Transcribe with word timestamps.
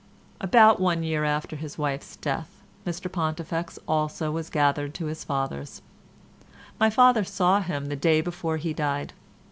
About 0.39 0.79
one 0.79 1.03
year 1.03 1.23
after 1.25 1.55
his 1.55 1.77
wife's 1.77 2.15
death 2.15 2.49
Mr 2.87 3.05
Pontifex 3.11 3.77
also 3.87 4.31
was 4.31 4.49
gathered 4.49 4.95
to 4.95 5.05
his 5.05 5.23
fathers. 5.23 5.83
My 6.79 6.89
father 6.89 7.23
saw 7.23 7.61
him 7.61 7.85
the 7.85 7.95
day 7.95 8.19
before 8.21 8.57
he 8.57 8.73
died. 8.73 9.13